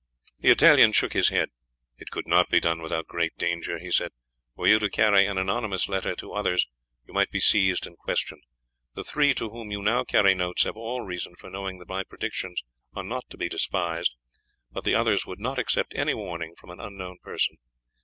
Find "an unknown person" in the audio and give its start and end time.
16.71-17.59